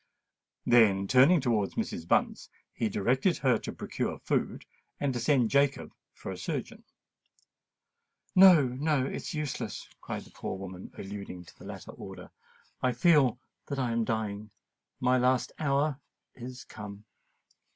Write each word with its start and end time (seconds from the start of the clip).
Then, 0.65 1.07
turning 1.07 1.41
towards 1.41 1.75
Mrs. 1.75 2.07
Bunce, 2.07 2.49
he 2.73 2.89
directed 2.89 3.37
her 3.37 3.59
to 3.59 3.71
procure 3.71 4.17
food 4.17 4.65
and 4.99 5.13
to 5.13 5.19
send 5.19 5.51
Jacob 5.51 5.91
for 6.15 6.31
a 6.31 6.39
surgeon. 6.39 6.83
"No—no, 8.35 9.05
it's 9.05 9.35
useless," 9.35 9.87
cried 10.01 10.23
the 10.23 10.31
poor 10.31 10.57
woman, 10.57 10.91
alluding 10.97 11.45
to 11.45 11.59
the 11.59 11.65
latter 11.65 11.91
order. 11.91 12.31
"I 12.81 12.93
feel 12.93 13.37
that 13.67 13.77
I 13.77 13.91
am 13.91 14.03
dying—my 14.03 15.17
last 15.19 15.51
hour 15.59 15.99
is 16.33 16.63
come!" 16.63 17.05